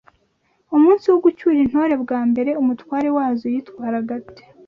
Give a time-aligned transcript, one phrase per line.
[0.75, 4.43] Umunsi wo gucyura intore bwa mbere umutware wazo yitwaraga ate